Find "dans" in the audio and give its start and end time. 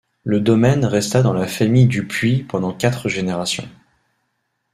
1.21-1.31